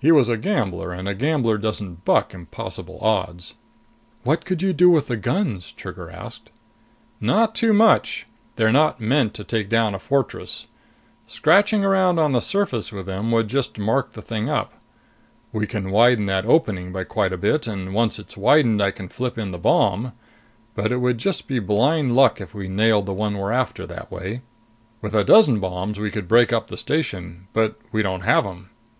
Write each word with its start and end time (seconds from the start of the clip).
He 0.00 0.10
was 0.10 0.28
a 0.28 0.36
gambler, 0.36 0.90
and 0.90 1.06
a 1.06 1.14
gambler 1.14 1.56
doesn't 1.56 2.04
buck 2.04 2.34
impossible 2.34 2.98
odds. 3.00 3.54
"What 4.24 4.44
could 4.44 4.62
you 4.62 4.72
do 4.72 4.90
with 4.90 5.06
the 5.06 5.16
guns?" 5.16 5.70
Trigger 5.70 6.10
asked. 6.10 6.50
"Not 7.20 7.54
too 7.54 7.72
much. 7.72 8.26
They're 8.56 8.72
not 8.72 9.00
meant 9.00 9.32
to 9.34 9.44
take 9.44 9.68
down 9.68 9.94
a 9.94 10.00
fortress. 10.00 10.66
Scratching 11.28 11.84
around 11.84 12.18
on 12.18 12.32
the 12.32 12.40
surface 12.40 12.90
with 12.90 13.06
them 13.06 13.30
would 13.30 13.46
just 13.46 13.78
mark 13.78 14.14
the 14.14 14.22
thing 14.22 14.48
up. 14.48 14.72
We 15.52 15.68
can 15.68 15.92
widen 15.92 16.26
that 16.26 16.46
opening 16.46 16.92
by 16.92 17.04
quite 17.04 17.32
a 17.32 17.38
bit, 17.38 17.68
and 17.68 17.94
once 17.94 18.18
it's 18.18 18.36
widened, 18.36 18.82
I 18.82 18.90
can 18.90 19.08
flip 19.08 19.38
in 19.38 19.52
the 19.52 19.56
bomb. 19.56 20.14
But 20.74 20.90
it 20.90 20.96
would 20.96 21.18
be 21.18 21.22
just 21.22 21.46
blind 21.46 22.16
luck 22.16 22.40
if 22.40 22.56
we 22.56 22.66
nailed 22.66 23.06
the 23.06 23.14
one 23.14 23.38
we're 23.38 23.52
after 23.52 23.86
that 23.86 24.10
way. 24.10 24.42
With 25.00 25.14
a 25.14 25.22
dozen 25.22 25.60
bombs 25.60 26.00
we 26.00 26.10
could 26.10 26.26
break 26.26 26.52
up 26.52 26.66
the 26.66 26.76
station. 26.76 27.46
But 27.52 27.78
we 27.92 28.02
don't 28.02 28.22
have 28.22 28.42
them." 28.42 28.70